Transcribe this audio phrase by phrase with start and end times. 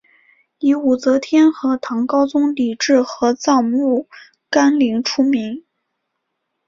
[0.57, 4.09] 以武则天和唐高宗李治合葬墓
[4.49, 5.63] 干陵出名。